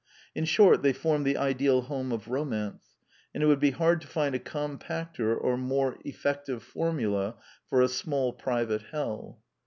[0.33, 2.95] In short, they form the ideal home of romance;
[3.35, 7.35] and it would be hard to find a compacter or more effective formula
[7.69, 9.43] for a small private hell.